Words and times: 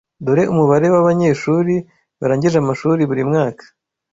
Dore 0.25 0.43
umubare 0.53 0.87
wabanyeshuri 0.95 1.75
barangije 2.19 2.57
amashuri 2.59 3.01
buri 3.09 3.23
mwaka 3.29 3.63